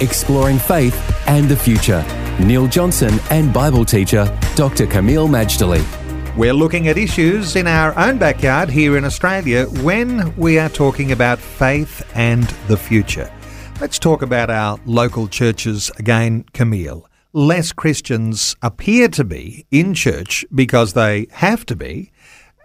exploring 0.00 0.58
faith 0.58 0.96
and 1.26 1.48
the 1.48 1.56
future. 1.56 2.04
Neil 2.40 2.66
Johnson 2.66 3.18
and 3.30 3.52
Bible 3.52 3.84
teacher 3.84 4.24
Dr. 4.56 4.86
Kameel 4.86 5.28
Majdali. 5.28 5.84
We're 6.36 6.54
looking 6.54 6.88
at 6.88 6.96
issues 6.96 7.56
in 7.56 7.66
our 7.66 7.98
own 7.98 8.18
backyard 8.18 8.70
here 8.70 8.96
in 8.96 9.04
Australia 9.04 9.66
when 9.82 10.34
we 10.36 10.58
are 10.58 10.68
talking 10.68 11.12
about 11.12 11.38
faith 11.38 12.08
and 12.14 12.44
the 12.68 12.76
future. 12.76 13.30
Let's 13.80 13.98
talk 13.98 14.22
about 14.22 14.48
our 14.50 14.78
local 14.86 15.26
churches 15.26 15.90
again, 15.98 16.44
Kameel. 16.52 17.04
Less 17.32 17.72
Christians 17.72 18.56
appear 18.62 19.08
to 19.08 19.24
be 19.24 19.66
in 19.70 19.94
church 19.94 20.44
because 20.54 20.92
they 20.92 21.26
have 21.30 21.64
to 21.66 21.76
be, 21.76 22.10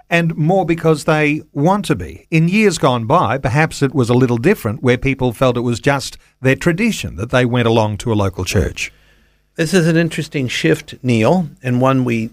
and 0.09 0.36
more 0.36 0.66
because 0.66 1.04
they 1.04 1.41
want 1.52 1.86
to 1.86 1.95
be. 1.95 2.27
In 2.30 2.48
years 2.48 2.77
gone 2.77 3.05
by, 3.05 3.38
perhaps 3.38 3.82
it 3.82 3.94
was 3.94 4.09
a 4.09 4.13
little 4.13 4.38
different 4.38 4.84
where 4.84 4.98
people 4.98 5.34
felt 5.34 5.58
it 5.58 5.62
was 5.62 5.80
just 5.80 6.18
their 6.41 6.55
tradition 6.55 7.16
that 7.16 7.32
they 7.32 7.46
went 7.46 7.68
along 7.68 7.98
to 7.98 8.13
a 8.13 8.16
local 8.16 8.46
church. 8.46 8.91
This 9.55 9.73
is 9.73 9.88
an 9.88 9.98
interesting 9.98 10.48
shift, 10.48 10.96
Neil, 11.02 11.49
and 11.63 11.82
one 11.82 12.04
we 12.04 12.32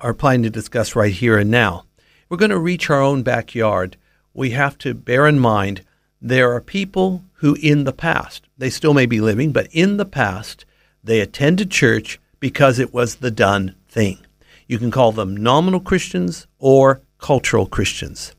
are 0.00 0.12
planning 0.12 0.42
to 0.42 0.50
discuss 0.50 0.96
right 0.96 1.12
here 1.12 1.38
and 1.38 1.50
now. 1.50 1.84
We're 2.28 2.36
going 2.36 2.50
to 2.50 2.58
reach 2.58 2.90
our 2.90 3.00
own 3.00 3.22
backyard. 3.22 3.96
We 4.34 4.50
have 4.50 4.76
to 4.78 4.92
bear 4.92 5.26
in 5.26 5.38
mind 5.38 5.82
there 6.20 6.52
are 6.52 6.60
people 6.60 7.22
who, 7.34 7.54
in 7.60 7.84
the 7.84 7.92
past, 7.92 8.48
they 8.56 8.70
still 8.70 8.94
may 8.94 9.06
be 9.06 9.20
living, 9.20 9.52
but 9.52 9.68
in 9.72 9.98
the 9.98 10.06
past, 10.06 10.64
they 11.02 11.20
attended 11.20 11.70
church 11.70 12.18
because 12.40 12.78
it 12.78 12.94
was 12.94 13.16
the 13.16 13.30
done 13.30 13.74
thing. 13.88 14.18
You 14.66 14.78
can 14.78 14.90
call 14.90 15.12
them 15.12 15.36
nominal 15.36 15.80
Christians 15.80 16.46
or 16.58 17.02
cultural 17.18 17.66
Christians. 17.66 18.34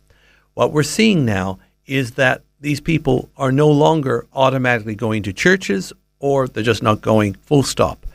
What 0.53 0.71
we're 0.71 0.83
seeing 0.83 1.25
now 1.25 1.59
is 1.85 2.11
that 2.11 2.43
these 2.59 2.81
people 2.81 3.29
are 3.37 3.51
no 3.51 3.69
longer 3.69 4.27
automatically 4.33 4.95
going 4.95 5.23
to 5.23 5.33
churches 5.33 5.93
or 6.19 6.47
they're 6.47 6.63
just 6.63 6.83
not 6.83 7.01
going 7.01 7.35
full 7.35 7.63
stop. 7.63 8.05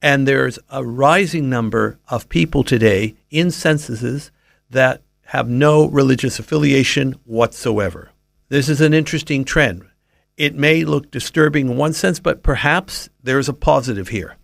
And 0.00 0.26
there's 0.26 0.58
a 0.68 0.84
rising 0.84 1.48
number 1.48 1.98
of 2.08 2.28
people 2.28 2.64
today 2.64 3.14
in 3.30 3.50
censuses 3.50 4.30
that 4.70 5.02
have 5.26 5.48
no 5.48 5.86
religious 5.86 6.38
affiliation 6.38 7.12
whatsoever. 7.24 8.10
This 8.48 8.68
is 8.68 8.80
an 8.80 8.94
interesting 8.94 9.44
trend. 9.44 9.84
It 10.36 10.54
may 10.54 10.84
look 10.84 11.10
disturbing 11.10 11.70
in 11.70 11.76
one 11.76 11.92
sense, 11.92 12.20
but 12.20 12.42
perhaps 12.42 13.08
there's 13.22 13.48
a 13.48 13.54
positive 13.54 14.08
here. 14.08 14.36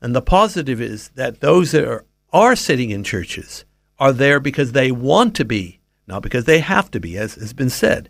And 0.00 0.14
the 0.14 0.22
positive 0.22 0.80
is 0.80 1.08
that 1.10 1.40
those 1.40 1.72
that 1.72 1.84
are, 1.84 2.04
are 2.32 2.56
sitting 2.56 2.90
in 2.90 3.04
churches 3.04 3.64
are 3.98 4.12
there 4.12 4.40
because 4.40 4.72
they 4.72 4.90
want 4.90 5.34
to 5.36 5.44
be, 5.44 5.80
not 6.06 6.22
because 6.22 6.44
they 6.44 6.60
have 6.60 6.90
to 6.92 7.00
be, 7.00 7.16
as 7.16 7.34
has 7.34 7.52
been 7.52 7.70
said. 7.70 8.08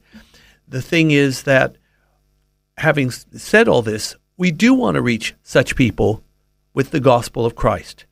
The 0.68 0.82
thing 0.82 1.10
is 1.10 1.44
that, 1.44 1.76
having 2.78 3.10
said 3.10 3.68
all 3.68 3.82
this, 3.82 4.16
we 4.36 4.50
do 4.50 4.74
want 4.74 4.96
to 4.96 5.02
reach 5.02 5.34
such 5.42 5.76
people 5.76 6.22
with 6.74 6.90
the 6.90 7.00
gospel 7.00 7.46
of 7.46 7.56
Christ. 7.56 8.04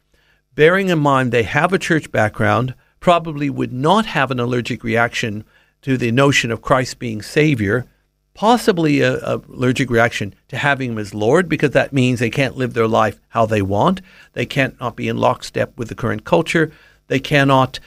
Bearing 0.55 0.89
in 0.89 0.98
mind 0.98 1.33
they 1.33 1.42
have 1.42 1.72
a 1.72 1.78
church 1.78 2.11
background, 2.12 2.75
probably 3.00 3.50
would 3.50 3.72
not 3.72 4.06
have 4.06 4.31
an 4.31 4.41
allergic 4.41 4.82
reaction 4.82 5.44
to 5.82 5.99
the 5.99 6.10
notion 6.10 6.50
of 6.50 6.62
Christ 6.62 6.99
being 6.99 7.20
Savior, 7.20 7.87
possibly 8.32 9.00
a, 9.00 9.34
allergic 9.34 9.91
reaction 9.91 10.34
to 10.49 10.56
having 10.56 10.93
him 10.93 10.99
as 10.99 11.12
Lord, 11.12 11.49
because 11.49 11.72
that 11.72 11.93
means 11.93 12.19
they 12.19 12.31
can't 12.31 12.56
live 12.56 12.72
their 12.72 12.88
life 12.88 13.20
how 13.28 13.44
they 13.44 13.60
want. 13.60 14.00
They 14.32 14.47
can't 14.47 14.81
not 14.81 14.97
be 14.97 15.09
in 15.09 15.19
lockstep 15.19 15.76
with 15.76 15.88
the 15.88 15.94
current 15.94 16.25
culture. 16.25 16.72
They 17.09 17.20
cannot 17.20 17.81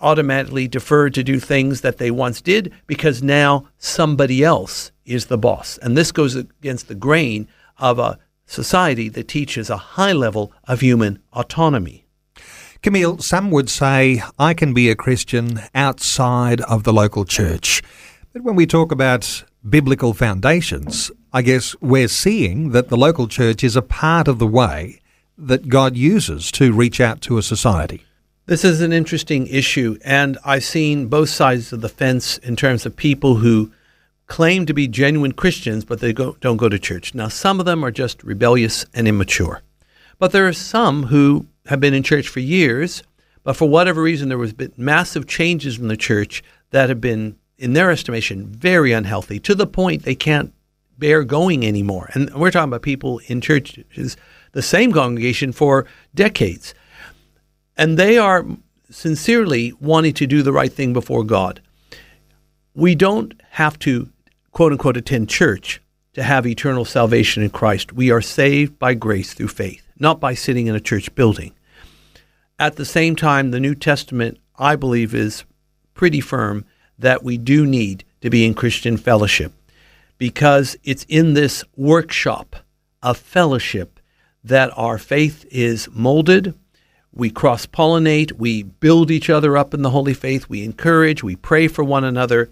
automatically 0.00 0.68
defer 0.68 1.10
to 1.10 1.22
do 1.22 1.40
things 1.40 1.80
that 1.80 1.98
they 1.98 2.10
once 2.10 2.40
did 2.40 2.72
because 2.86 3.22
now 3.22 3.66
somebody 3.78 4.44
else 4.44 4.92
is 5.04 5.26
the 5.26 5.38
boss. 5.38 5.78
And 5.78 5.96
this 5.96 6.12
goes 6.12 6.34
against 6.34 6.88
the 6.88 6.94
grain 6.94 7.48
of 7.78 7.98
a 7.98 8.18
society 8.46 9.08
that 9.10 9.28
teaches 9.28 9.70
a 9.70 9.76
high 9.76 10.12
level 10.12 10.52
of 10.64 10.80
human 10.80 11.20
autonomy. 11.32 12.06
Kameel, 12.82 13.22
some 13.22 13.50
would 13.50 13.68
say 13.68 14.22
I 14.38 14.54
can 14.54 14.72
be 14.74 14.90
a 14.90 14.96
Christian 14.96 15.60
outside 15.74 16.60
of 16.62 16.84
the 16.84 16.92
local 16.92 17.24
church. 17.24 17.82
But 18.32 18.42
when 18.42 18.54
we 18.54 18.66
talk 18.66 18.92
about 18.92 19.44
biblical 19.68 20.12
foundations, 20.12 21.10
I 21.32 21.42
guess 21.42 21.74
we're 21.80 22.08
seeing 22.08 22.70
that 22.70 22.88
the 22.88 22.96
local 22.96 23.26
church 23.28 23.64
is 23.64 23.76
a 23.76 23.82
part 23.82 24.28
of 24.28 24.38
the 24.38 24.46
way 24.46 25.00
that 25.36 25.68
God 25.68 25.96
uses 25.96 26.52
to 26.52 26.72
reach 26.72 27.00
out 27.00 27.20
to 27.22 27.38
a 27.38 27.42
society. 27.42 28.04
This 28.48 28.64
is 28.64 28.80
an 28.80 28.92
interesting 28.92 29.48
issue, 29.48 29.98
and 30.04 30.38
I've 30.44 30.62
seen 30.62 31.08
both 31.08 31.30
sides 31.30 31.72
of 31.72 31.80
the 31.80 31.88
fence 31.88 32.38
in 32.38 32.54
terms 32.54 32.86
of 32.86 32.94
people 32.94 33.34
who 33.34 33.72
claim 34.28 34.66
to 34.66 34.72
be 34.72 34.86
genuine 34.86 35.32
Christians, 35.32 35.84
but 35.84 35.98
they 35.98 36.12
go, 36.12 36.36
don't 36.40 36.56
go 36.56 36.68
to 36.68 36.78
church. 36.78 37.12
Now, 37.12 37.26
some 37.26 37.58
of 37.58 37.66
them 37.66 37.84
are 37.84 37.90
just 37.90 38.22
rebellious 38.22 38.86
and 38.94 39.08
immature, 39.08 39.62
but 40.20 40.30
there 40.30 40.46
are 40.46 40.52
some 40.52 41.06
who 41.06 41.48
have 41.66 41.80
been 41.80 41.92
in 41.92 42.04
church 42.04 42.28
for 42.28 42.38
years, 42.38 43.02
but 43.42 43.56
for 43.56 43.68
whatever 43.68 44.00
reason, 44.00 44.28
there 44.28 44.38
was 44.38 44.52
been 44.52 44.72
massive 44.76 45.26
changes 45.26 45.80
in 45.80 45.88
the 45.88 45.96
church 45.96 46.44
that 46.70 46.88
have 46.88 47.00
been, 47.00 47.36
in 47.58 47.72
their 47.72 47.90
estimation, 47.90 48.46
very 48.46 48.92
unhealthy 48.92 49.40
to 49.40 49.56
the 49.56 49.66
point 49.66 50.04
they 50.04 50.14
can't 50.14 50.54
bear 50.98 51.24
going 51.24 51.66
anymore. 51.66 52.10
And 52.14 52.32
we're 52.32 52.52
talking 52.52 52.70
about 52.70 52.82
people 52.82 53.20
in 53.26 53.40
churches, 53.40 54.16
the 54.52 54.62
same 54.62 54.92
congregation 54.92 55.50
for 55.50 55.84
decades 56.14 56.74
and 57.76 57.98
they 57.98 58.18
are 58.18 58.44
sincerely 58.90 59.72
wanting 59.80 60.14
to 60.14 60.26
do 60.26 60.42
the 60.42 60.52
right 60.52 60.72
thing 60.72 60.92
before 60.92 61.24
God. 61.24 61.60
We 62.74 62.94
don't 62.94 63.34
have 63.50 63.78
to, 63.80 64.10
quote 64.52 64.72
unquote, 64.72 64.96
attend 64.96 65.28
church 65.28 65.80
to 66.14 66.22
have 66.22 66.46
eternal 66.46 66.84
salvation 66.84 67.42
in 67.42 67.50
Christ. 67.50 67.92
We 67.92 68.10
are 68.10 68.22
saved 68.22 68.78
by 68.78 68.94
grace 68.94 69.34
through 69.34 69.48
faith, 69.48 69.86
not 69.98 70.20
by 70.20 70.34
sitting 70.34 70.66
in 70.66 70.74
a 70.74 70.80
church 70.80 71.14
building. 71.14 71.52
At 72.58 72.76
the 72.76 72.86
same 72.86 73.16
time, 73.16 73.50
the 73.50 73.60
New 73.60 73.74
Testament, 73.74 74.38
I 74.58 74.76
believe, 74.76 75.14
is 75.14 75.44
pretty 75.92 76.20
firm 76.20 76.64
that 76.98 77.22
we 77.22 77.36
do 77.36 77.66
need 77.66 78.04
to 78.22 78.30
be 78.30 78.46
in 78.46 78.54
Christian 78.54 78.96
fellowship 78.96 79.52
because 80.18 80.76
it's 80.82 81.04
in 81.08 81.34
this 81.34 81.62
workshop 81.76 82.56
of 83.02 83.18
fellowship 83.18 84.00
that 84.42 84.70
our 84.76 84.96
faith 84.96 85.44
is 85.50 85.88
molded 85.92 86.54
we 87.16 87.30
cross 87.30 87.64
pollinate, 87.64 88.32
we 88.32 88.62
build 88.62 89.10
each 89.10 89.30
other 89.30 89.56
up 89.56 89.72
in 89.72 89.82
the 89.82 89.90
holy 89.90 90.12
faith, 90.12 90.48
we 90.48 90.62
encourage, 90.62 91.22
we 91.22 91.34
pray 91.34 91.66
for 91.66 91.82
one 91.82 92.04
another. 92.04 92.50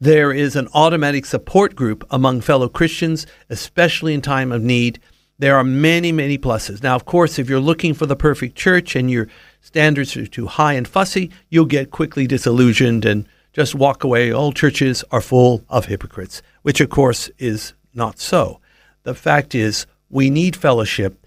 There 0.00 0.32
is 0.32 0.54
an 0.54 0.68
automatic 0.74 1.26
support 1.26 1.74
group 1.74 2.06
among 2.10 2.42
fellow 2.42 2.68
Christians, 2.68 3.26
especially 3.50 4.14
in 4.14 4.22
time 4.22 4.52
of 4.52 4.62
need. 4.62 5.00
There 5.38 5.56
are 5.56 5.64
many, 5.64 6.12
many 6.12 6.38
pluses. 6.38 6.82
Now, 6.82 6.94
of 6.94 7.04
course, 7.04 7.38
if 7.38 7.48
you're 7.48 7.60
looking 7.60 7.94
for 7.94 8.06
the 8.06 8.14
perfect 8.14 8.56
church 8.56 8.94
and 8.94 9.10
your 9.10 9.26
standards 9.60 10.16
are 10.16 10.26
too 10.26 10.46
high 10.46 10.74
and 10.74 10.86
fussy, 10.86 11.30
you'll 11.50 11.64
get 11.66 11.90
quickly 11.90 12.26
disillusioned 12.26 13.04
and 13.04 13.26
just 13.52 13.74
walk 13.74 14.04
away. 14.04 14.30
All 14.30 14.52
churches 14.52 15.02
are 15.10 15.20
full 15.20 15.64
of 15.68 15.86
hypocrites, 15.86 16.42
which, 16.62 16.80
of 16.80 16.90
course, 16.90 17.28
is 17.38 17.72
not 17.92 18.20
so. 18.20 18.60
The 19.02 19.14
fact 19.14 19.54
is, 19.54 19.86
we 20.10 20.30
need 20.30 20.54
fellowship. 20.54 21.26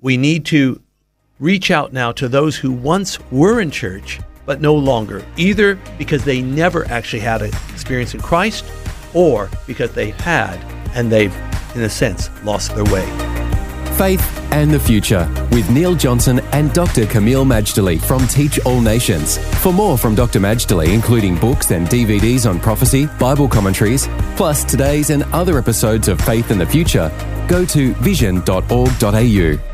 We 0.00 0.16
need 0.16 0.46
to 0.46 0.80
reach 1.44 1.70
out 1.70 1.92
now 1.92 2.10
to 2.10 2.26
those 2.26 2.56
who 2.56 2.72
once 2.72 3.20
were 3.30 3.60
in 3.60 3.70
church 3.70 4.18
but 4.46 4.60
no 4.60 4.74
longer, 4.74 5.24
either 5.36 5.78
because 5.98 6.24
they 6.24 6.40
never 6.40 6.86
actually 6.86 7.20
had 7.20 7.42
an 7.42 7.50
experience 7.72 8.14
in 8.14 8.20
Christ 8.20 8.64
or 9.14 9.50
because 9.66 9.92
they 9.92 10.10
had 10.10 10.58
and 10.94 11.10
they've, 11.10 11.34
in 11.74 11.82
a 11.82 11.90
sense, 11.90 12.30
lost 12.44 12.74
their 12.74 12.84
way. 12.84 13.06
Faith 13.96 14.22
and 14.52 14.70
the 14.70 14.78
Future 14.78 15.28
with 15.50 15.68
Neil 15.70 15.94
Johnson 15.94 16.40
and 16.52 16.72
Dr. 16.72 17.04
Kameel 17.04 17.44
Majdali 17.44 18.00
from 18.00 18.26
Teach 18.26 18.58
All 18.64 18.80
Nations. 18.80 19.38
For 19.62 19.72
more 19.72 19.96
from 19.96 20.14
Dr. 20.14 20.40
Majdali, 20.40 20.92
including 20.92 21.36
books 21.38 21.70
and 21.70 21.86
DVDs 21.86 22.48
on 22.48 22.58
prophecy, 22.58 23.06
Bible 23.18 23.48
commentaries, 23.48 24.08
plus 24.36 24.64
today's 24.64 25.10
and 25.10 25.22
other 25.24 25.58
episodes 25.58 26.08
of 26.08 26.20
Faith 26.20 26.50
and 26.50 26.60
the 26.60 26.66
Future, 26.66 27.10
go 27.48 27.64
to 27.66 27.94
vision.org.au. 27.94 29.73